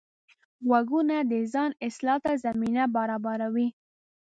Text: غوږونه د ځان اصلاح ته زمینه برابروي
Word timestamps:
غوږونه 0.67 1.15
د 1.31 1.33
ځان 1.53 1.71
اصلاح 1.87 2.17
ته 2.23 2.31
زمینه 2.43 2.83
برابروي 2.95 3.67